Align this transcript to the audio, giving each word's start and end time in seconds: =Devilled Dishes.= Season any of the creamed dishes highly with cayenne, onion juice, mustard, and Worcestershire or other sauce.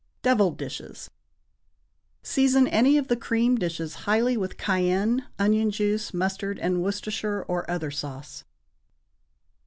=Devilled 0.23 0.57
Dishes.= 0.57 1.11
Season 2.23 2.67
any 2.67 2.97
of 2.97 3.07
the 3.07 3.15
creamed 3.15 3.59
dishes 3.59 3.93
highly 4.09 4.35
with 4.35 4.57
cayenne, 4.57 5.27
onion 5.37 5.69
juice, 5.69 6.11
mustard, 6.11 6.57
and 6.57 6.81
Worcestershire 6.81 7.43
or 7.47 7.69
other 7.69 7.91
sauce. 7.91 8.43